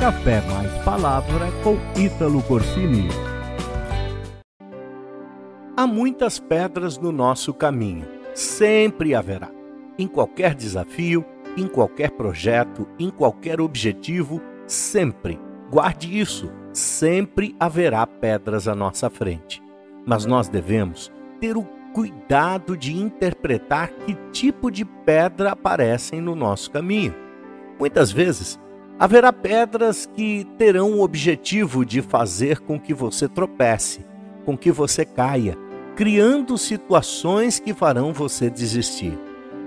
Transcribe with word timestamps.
Café 0.00 0.40
mais 0.50 0.72
Palavra 0.82 1.48
com 1.62 1.76
Ítalo 1.94 2.42
Corsini. 2.44 3.06
Há 5.76 5.86
muitas 5.86 6.38
pedras 6.38 6.96
no 6.96 7.12
nosso 7.12 7.52
caminho, 7.52 8.08
sempre 8.32 9.14
haverá. 9.14 9.50
Em 9.98 10.08
qualquer 10.08 10.54
desafio, 10.54 11.22
em 11.54 11.68
qualquer 11.68 12.12
projeto, 12.12 12.88
em 12.98 13.10
qualquer 13.10 13.60
objetivo, 13.60 14.40
sempre. 14.66 15.38
Guarde 15.70 16.18
isso, 16.18 16.50
sempre 16.72 17.54
haverá 17.60 18.06
pedras 18.06 18.66
à 18.66 18.74
nossa 18.74 19.10
frente. 19.10 19.62
Mas 20.06 20.24
nós 20.24 20.48
devemos 20.48 21.12
ter 21.38 21.58
o 21.58 21.68
cuidado 21.92 22.74
de 22.74 22.96
interpretar 22.96 23.90
que 23.90 24.14
tipo 24.32 24.70
de 24.70 24.82
pedra 24.82 25.52
aparecem 25.52 26.22
no 26.22 26.34
nosso 26.34 26.70
caminho. 26.70 27.14
Muitas 27.78 28.10
vezes, 28.10 28.58
haverá 29.00 29.32
pedras 29.32 30.04
que 30.04 30.46
terão 30.58 30.92
o 30.92 31.02
objetivo 31.02 31.86
de 31.86 32.02
fazer 32.02 32.60
com 32.60 32.78
que 32.78 32.92
você 32.92 33.26
tropece, 33.26 34.04
com 34.44 34.58
que 34.58 34.70
você 34.70 35.06
caia, 35.06 35.56
criando 35.96 36.58
situações 36.58 37.58
que 37.58 37.72
farão 37.72 38.12
você 38.12 38.50
desistir. 38.50 39.18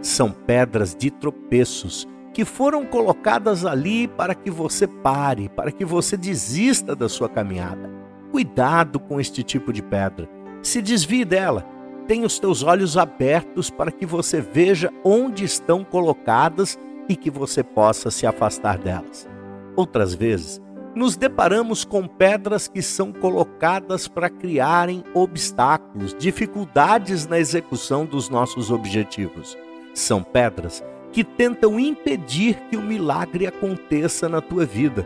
São 0.03 0.29
pedras 0.31 0.95
de 0.95 1.09
tropeços 1.09 2.07
que 2.31 2.45
foram 2.45 2.85
colocadas 2.85 3.65
ali 3.65 4.07
para 4.07 4.35
que 4.35 4.51
você 4.51 4.85
pare, 4.87 5.49
para 5.49 5.71
que 5.71 5.83
você 5.83 6.15
desista 6.15 6.95
da 6.95 7.09
sua 7.09 7.27
caminhada. 7.27 7.89
Cuidado 8.31 8.99
com 8.99 9.19
este 9.19 9.41
tipo 9.41 9.73
de 9.73 9.81
pedra. 9.81 10.29
Se 10.61 10.79
desvie 10.79 11.25
dela 11.25 11.73
Tenha 12.07 12.25
os 12.25 12.37
teus 12.37 12.63
olhos 12.63 12.97
abertos 12.97 13.69
para 13.69 13.91
que 13.91 14.05
você 14.05 14.41
veja 14.41 14.91
onde 15.05 15.45
estão 15.45 15.83
colocadas 15.85 16.77
e 17.07 17.15
que 17.15 17.29
você 17.29 17.63
possa 17.63 18.09
se 18.09 18.25
afastar 18.25 18.77
delas. 18.77 19.27
Outras 19.75 20.13
vezes, 20.13 20.61
nos 20.95 21.15
deparamos 21.15 21.83
com 21.83 22.07
pedras 22.07 22.67
que 22.67 22.81
são 22.81 23.11
colocadas 23.11 24.07
para 24.07 24.29
criarem 24.29 25.03
obstáculos, 25.13 26.15
dificuldades 26.17 27.25
na 27.25 27.39
execução 27.39 28.05
dos 28.05 28.29
nossos 28.29 28.69
objetivos. 28.69 29.57
São 29.93 30.21
pedras 30.21 30.83
que 31.11 31.23
tentam 31.23 31.79
impedir 31.79 32.59
que 32.69 32.77
o 32.77 32.81
milagre 32.81 33.47
aconteça 33.47 34.29
na 34.29 34.41
tua 34.41 34.65
vida. 34.65 35.05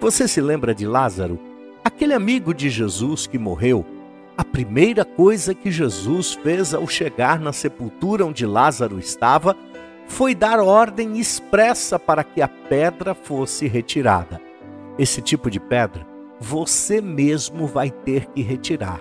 Você 0.00 0.28
se 0.28 0.40
lembra 0.40 0.74
de 0.74 0.86
Lázaro? 0.86 1.38
Aquele 1.84 2.14
amigo 2.14 2.54
de 2.54 2.70
Jesus 2.70 3.26
que 3.26 3.38
morreu 3.38 3.84
a 4.36 4.44
primeira 4.44 5.04
coisa 5.04 5.54
que 5.54 5.70
Jesus 5.70 6.34
fez 6.34 6.74
ao 6.74 6.88
chegar 6.88 7.38
na 7.38 7.52
sepultura 7.52 8.26
onde 8.26 8.44
Lázaro 8.44 8.98
estava 8.98 9.56
foi 10.06 10.34
dar 10.34 10.60
ordem 10.60 11.18
expressa 11.18 11.98
para 11.98 12.22
que 12.22 12.40
a 12.40 12.48
pedra 12.48 13.14
fosse 13.14 13.66
retirada. 13.66 14.40
Esse 14.98 15.20
tipo 15.20 15.50
de 15.50 15.58
pedra 15.58 16.06
você 16.40 17.00
mesmo 17.00 17.66
vai 17.66 17.90
ter 17.90 18.26
que 18.26 18.42
retirar. 18.42 19.00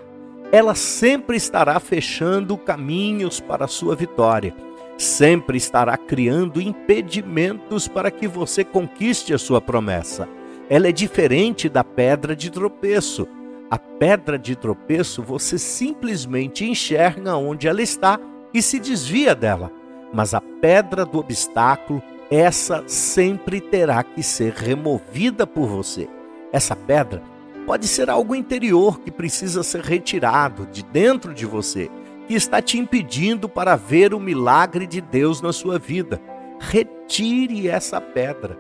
Ela 0.52 0.76
sempre 0.76 1.36
estará 1.36 1.80
fechando 1.80 2.58
caminhos 2.58 3.40
para 3.40 3.66
a 3.66 3.68
sua 3.68 3.96
vitória, 3.96 4.56
sempre 4.98 5.58
estará 5.58 5.98
criando 5.98 6.62
impedimentos 6.62 7.88
para 7.88 8.12
que 8.12 8.28
você 8.28 8.64
conquiste 8.64 9.34
a 9.34 9.38
sua 9.38 9.60
promessa. 9.60 10.30
Ela 10.70 10.88
é 10.88 10.92
diferente 10.92 11.68
da 11.68 11.84
pedra 11.84 12.36
de 12.36 12.50
tropeço 12.50 13.28
a 13.74 13.78
pedra 13.80 14.38
de 14.38 14.56
tropeço, 14.56 15.24
você 15.24 15.58
simplesmente 15.58 16.64
enxerga 16.64 17.36
onde 17.36 17.68
ela 17.68 17.82
está 17.82 18.20
e 18.54 18.62
se 18.62 18.80
desvia 18.80 19.34
dela. 19.34 19.72
Mas 20.14 20.36
a 20.36 20.40
pedra 20.40 21.04
do 21.06 21.18
obstáculo, 21.18 22.02
essa 22.30 22.84
sempre 22.88 23.60
terá 23.60 24.04
que 24.04 24.22
ser 24.22 24.54
removida 24.54 25.48
por 25.48 25.68
você. 25.68 26.08
Essa 26.52 26.76
pedra 26.76 27.22
pode 27.66 27.88
ser 27.88 28.10
algo 28.10 28.36
interior 28.36 29.00
que 29.00 29.10
precisa 29.10 29.64
ser 29.64 29.82
retirado 29.82 30.68
de 30.68 30.84
dentro 30.84 31.34
de 31.34 31.46
você, 31.46 31.90
que 32.28 32.36
está 32.36 32.62
te 32.62 32.78
impedindo 32.78 33.50
para 33.50 33.76
ver 33.76 34.14
o 34.14 34.20
milagre 34.20 34.86
de 34.86 35.02
Deus 35.02 35.42
na 35.42 35.52
sua 35.52 35.80
vida. 35.80 36.22
Retire 36.60 37.68
essa 37.68 38.00
pedra. 38.00 38.58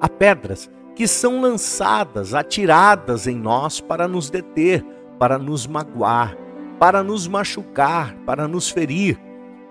Há 0.00 0.08
pedras 0.08 0.70
que 0.94 1.08
são 1.08 1.40
lançadas, 1.40 2.34
atiradas 2.34 3.26
em 3.26 3.36
nós 3.36 3.80
para 3.80 4.06
nos 4.06 4.30
deter, 4.30 4.84
para 5.18 5.38
nos 5.38 5.66
magoar, 5.66 6.36
para 6.78 7.02
nos 7.02 7.26
machucar, 7.26 8.14
para 8.26 8.46
nos 8.46 8.70
ferir. 8.70 9.18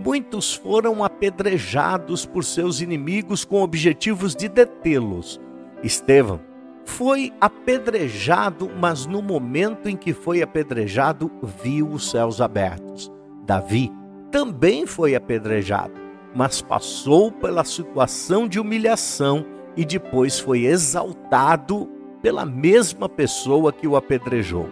Muitos 0.04 0.56
foram 0.56 1.04
apedrejados 1.04 2.26
por 2.26 2.44
seus 2.44 2.82
inimigos 2.82 3.46
com 3.46 3.62
objetivos 3.62 4.36
de 4.36 4.50
detê-los. 4.50 5.40
Estevão 5.84 6.40
foi 6.84 7.32
apedrejado, 7.40 8.68
mas 8.80 9.06
no 9.06 9.22
momento 9.22 9.88
em 9.88 9.96
que 9.96 10.12
foi 10.12 10.42
apedrejado, 10.42 11.32
viu 11.64 11.88
os 11.88 12.10
céus 12.10 12.42
abertos. 12.42 13.12
Davi 13.46 13.92
também 14.32 14.88
foi 14.88 15.14
apedrejado, 15.14 15.94
mas 16.34 16.64
passou 16.64 17.32
pela 17.32 17.64
situação 17.64 18.48
de 18.48 18.60
humilhação 18.60 19.46
e 19.78 19.86
depois 19.86 20.40
foi 20.40 20.66
exaltado 20.66 21.88
pela 22.24 22.44
mesma 22.44 23.08
pessoa 23.08 23.72
que 23.72 23.88
o 23.88 23.96
apedrejou. 23.96 24.68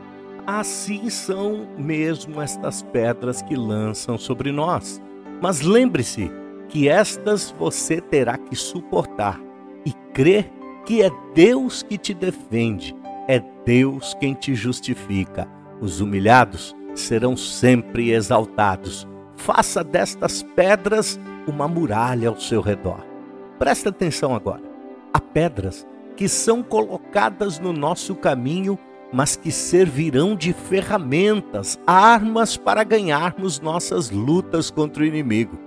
Assim 0.48 1.08
são 1.12 1.68
mesmo 1.78 2.42
estas 2.42 2.82
pedras 2.82 3.44
que 3.44 3.56
lançam 3.56 4.18
sobre 4.18 4.52
nós. 4.52 5.00
Mas 5.42 5.62
lembre-se 5.62 6.32
que 6.68 6.88
estas 6.88 7.52
você 7.58 8.00
terá 8.02 8.38
que 8.38 8.56
suportar 8.56 9.40
e 9.86 9.94
crer 10.14 10.52
que 10.86 11.02
é 11.02 11.10
Deus 11.34 11.84
que 11.84 11.98
te 11.98 12.14
defende, 12.14 12.96
é 13.28 13.42
Deus 13.66 14.16
quem 14.20 14.34
te 14.34 14.56
justifica. 14.56 15.48
Os 15.80 16.02
humilhados 16.02 16.76
serão 16.96 17.38
sempre 17.38 18.12
exaltados. 18.12 19.08
Faça 19.36 19.84
destas 19.84 20.44
pedras 20.44 21.20
uma 21.48 21.68
muralha 21.68 22.30
ao 22.30 22.40
seu 22.40 22.62
redor. 22.62 23.06
Presta 23.58 23.90
atenção 23.90 24.36
agora. 24.36 24.64
Há 25.14 25.20
pedras 25.20 25.88
que 26.16 26.28
são 26.28 26.62
colocadas 26.62 27.60
no 27.60 27.72
nosso 27.72 28.16
caminho, 28.16 28.78
mas 29.12 29.36
que 29.36 29.52
servirão 29.52 30.36
de 30.36 30.54
ferramentas, 30.54 31.80
armas 31.86 32.56
para 32.56 32.84
ganharmos 32.84 33.60
nossas 33.60 34.12
lutas 34.12 34.70
contra 34.70 35.04
o 35.04 35.06
inimigo. 35.06 35.58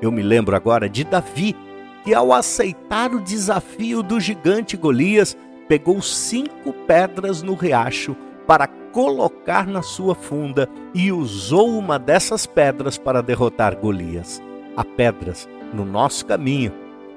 Eu 0.00 0.10
me 0.10 0.22
lembro 0.22 0.56
agora 0.56 0.88
de 0.88 1.04
Davi, 1.04 1.56
que 2.04 2.14
ao 2.14 2.32
aceitar 2.32 3.12
o 3.12 3.20
desafio 3.20 4.02
do 4.02 4.20
gigante 4.20 4.76
Golias, 4.76 5.36
pegou 5.68 6.00
cinco 6.00 6.72
pedras 6.86 7.42
no 7.42 7.54
riacho 7.54 8.16
para 8.46 8.66
colocar 8.66 9.66
na 9.66 9.82
sua 9.82 10.14
funda 10.14 10.68
e 10.94 11.12
usou 11.12 11.78
uma 11.78 11.98
dessas 11.98 12.46
pedras 12.46 12.96
para 12.96 13.22
derrotar 13.22 13.76
Golias. 13.76 14.42
Há 14.76 14.84
pedras 14.84 15.48
no 15.74 15.84
nosso 15.84 16.24
caminho 16.24 16.72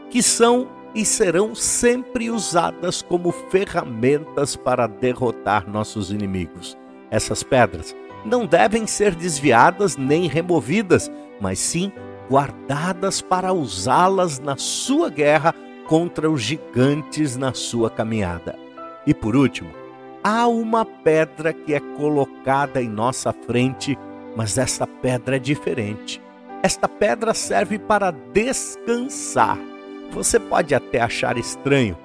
que 0.09 0.21
são 0.21 0.67
e 0.93 1.05
serão 1.05 1.55
sempre 1.55 2.29
usadas 2.29 3.01
como 3.01 3.31
ferramentas 3.31 4.55
para 4.55 4.87
derrotar 4.87 5.69
nossos 5.69 6.11
inimigos. 6.11 6.77
Essas 7.09 7.43
pedras 7.43 7.95
não 8.25 8.45
devem 8.45 8.85
ser 8.85 9.15
desviadas 9.15 9.97
nem 9.97 10.27
removidas, 10.27 11.11
mas 11.39 11.59
sim 11.59 11.91
guardadas 12.29 13.21
para 13.21 13.51
usá-las 13.51 14.39
na 14.39 14.55
sua 14.57 15.09
guerra 15.09 15.53
contra 15.87 16.29
os 16.29 16.41
gigantes 16.41 17.35
na 17.35 17.53
sua 17.53 17.89
caminhada. 17.89 18.57
E 19.05 19.13
por 19.13 19.35
último, 19.35 19.71
há 20.23 20.47
uma 20.47 20.85
pedra 20.85 21.51
que 21.51 21.73
é 21.73 21.79
colocada 21.97 22.81
em 22.81 22.87
nossa 22.87 23.33
frente, 23.33 23.97
mas 24.35 24.57
essa 24.57 24.85
pedra 24.85 25.37
é 25.37 25.39
diferente. 25.39 26.21
Esta 26.63 26.87
pedra 26.87 27.33
serve 27.33 27.79
para 27.79 28.11
descansar 28.11 29.57
você 30.11 30.39
pode 30.39 30.75
até 30.75 31.01
achar 31.01 31.37
estranho, 31.37 31.97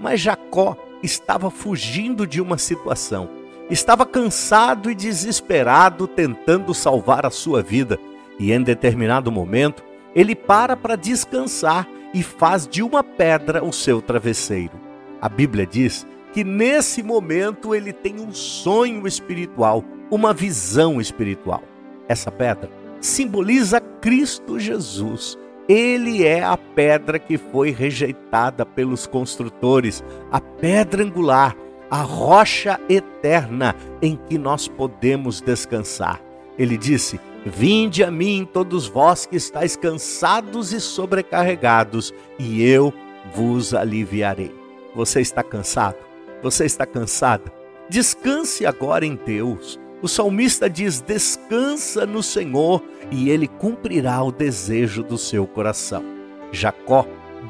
mas 0.00 0.20
Jacó 0.20 0.76
estava 1.02 1.50
fugindo 1.50 2.26
de 2.26 2.40
uma 2.40 2.58
situação. 2.58 3.28
Estava 3.70 4.04
cansado 4.04 4.90
e 4.90 4.94
desesperado 4.94 6.06
tentando 6.06 6.74
salvar 6.74 7.24
a 7.24 7.30
sua 7.30 7.62
vida, 7.62 7.98
e 8.38 8.52
em 8.52 8.62
determinado 8.62 9.30
momento 9.30 9.82
ele 10.14 10.34
para 10.34 10.76
para 10.76 10.96
descansar 10.96 11.88
e 12.12 12.22
faz 12.22 12.66
de 12.66 12.82
uma 12.82 13.02
pedra 13.02 13.64
o 13.64 13.72
seu 13.72 14.02
travesseiro. 14.02 14.78
A 15.20 15.28
Bíblia 15.28 15.66
diz 15.66 16.06
que 16.32 16.44
nesse 16.44 17.02
momento 17.02 17.74
ele 17.74 17.92
tem 17.92 18.20
um 18.20 18.32
sonho 18.32 19.06
espiritual, 19.06 19.84
uma 20.10 20.34
visão 20.34 21.00
espiritual. 21.00 21.62
Essa 22.08 22.30
pedra 22.30 22.70
simboliza 23.00 23.80
Cristo 23.80 24.58
Jesus, 24.58 25.38
ele 25.68 26.24
é 26.24 26.42
a 26.42 26.56
pedra 26.56 27.18
que 27.18 27.38
foi 27.38 27.70
rejeitada 27.70 28.66
pelos 28.66 29.06
construtores, 29.06 30.02
a 30.30 30.40
pedra 30.40 31.02
angular, 31.04 31.56
a 31.90 32.02
rocha 32.02 32.80
eterna 32.88 33.76
em 34.00 34.16
que 34.16 34.38
nós 34.38 34.66
podemos 34.66 35.40
descansar. 35.40 36.20
Ele 36.58 36.76
disse: 36.76 37.20
Vinde 37.44 38.02
a 38.02 38.10
mim, 38.10 38.48
todos 38.50 38.86
vós 38.86 39.26
que 39.26 39.36
estáis 39.36 39.76
cansados 39.76 40.72
e 40.72 40.80
sobrecarregados, 40.80 42.12
e 42.38 42.62
eu 42.62 42.92
vos 43.34 43.74
aliviarei. 43.74 44.54
Você 44.94 45.20
está 45.20 45.42
cansado? 45.42 45.96
Você 46.42 46.64
está 46.64 46.84
cansada? 46.84 47.52
Descanse 47.88 48.66
agora 48.66 49.06
em 49.06 49.14
Deus. 49.14 49.78
O 50.00 50.08
salmista 50.08 50.68
diz: 50.68 51.00
Descansa 51.00 52.04
no 52.04 52.22
Senhor 52.22 52.82
e 53.12 53.28
ele 53.28 53.46
cumprirá 53.46 54.22
o 54.22 54.32
desejo 54.32 55.02
do 55.02 55.18
seu 55.18 55.46
coração. 55.46 56.02
Jacó 56.50 57.06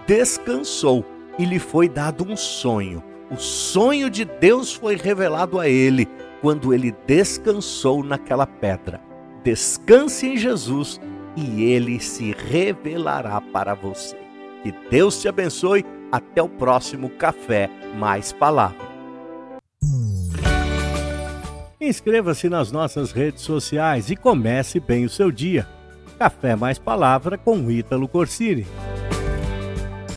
descansou 0.06 1.04
e 1.38 1.44
lhe 1.44 1.58
foi 1.58 1.88
dado 1.88 2.24
um 2.28 2.36
sonho. 2.36 3.02
O 3.30 3.36
sonho 3.36 4.10
de 4.10 4.24
Deus 4.24 4.74
foi 4.74 4.96
revelado 4.96 5.60
a 5.60 5.68
ele 5.68 6.08
quando 6.42 6.74
ele 6.74 6.92
descansou 7.06 8.02
naquela 8.02 8.46
pedra. 8.46 9.00
Descanse 9.44 10.26
em 10.26 10.36
Jesus 10.36 11.00
e 11.36 11.62
ele 11.62 12.00
se 12.00 12.32
revelará 12.32 13.40
para 13.40 13.74
você. 13.74 14.16
Que 14.62 14.74
Deus 14.90 15.20
te 15.20 15.28
abençoe. 15.28 15.84
Até 16.10 16.42
o 16.42 16.48
próximo 16.48 17.08
Café 17.08 17.70
Mais 17.98 18.32
Palavra. 18.32 18.91
Inscreva-se 21.84 22.48
nas 22.48 22.70
nossas 22.70 23.10
redes 23.10 23.42
sociais 23.42 24.08
e 24.08 24.14
comece 24.14 24.78
bem 24.78 25.04
o 25.04 25.10
seu 25.10 25.32
dia. 25.32 25.66
Café 26.16 26.54
Mais 26.54 26.78
Palavra 26.78 27.36
com 27.36 27.68
Ítalo 27.68 28.06
Corsini. 28.06 28.64